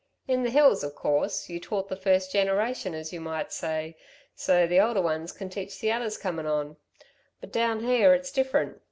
In 0.27 0.41
the 0.41 0.49
hills, 0.49 0.83
of 0.83 0.95
course, 0.95 1.47
you 1.47 1.59
taught 1.59 1.87
the 1.87 1.95
first 1.95 2.31
generation, 2.31 2.95
as 2.95 3.13
you 3.13 3.21
might 3.21 3.51
say, 3.53 3.95
so 4.33 4.65
the 4.65 4.79
older 4.79 4.99
ones 4.99 5.31
can 5.31 5.47
teach 5.51 5.79
the 5.79 5.91
others 5.91 6.17
coming 6.17 6.47
on, 6.47 6.77
but 7.39 7.51
down 7.51 7.85
there 7.85 8.15
it's 8.15 8.31
different. 8.31 8.79